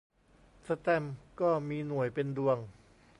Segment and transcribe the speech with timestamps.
[0.63, 2.57] แสตมป์ก็มีหน่วยเป็นดวง